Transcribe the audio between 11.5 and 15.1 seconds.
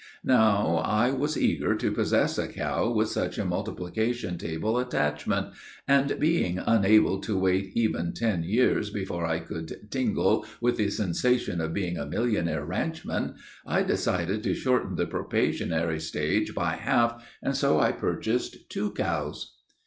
of being a millionnaire ranchman. I decided to shorten the